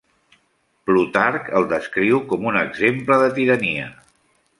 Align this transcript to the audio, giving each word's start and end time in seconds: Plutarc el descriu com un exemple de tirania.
Plutarc 0.89 1.51
el 1.59 1.67
descriu 1.73 2.21
com 2.31 2.47
un 2.53 2.57
exemple 2.63 3.19
de 3.25 3.29
tirania. 3.37 3.87